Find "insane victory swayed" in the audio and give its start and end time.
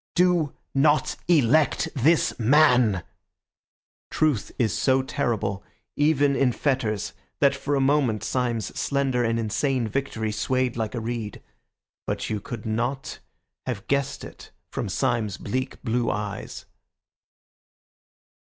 9.37-10.75